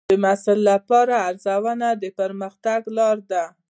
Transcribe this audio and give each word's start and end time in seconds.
د 0.09 0.13
محصل 0.23 0.59
لپاره 0.71 1.13
ارزونه 1.29 1.87
د 2.01 2.03
پرمختګ 2.19 2.81
لار 2.97 3.17
ده. 3.31 3.43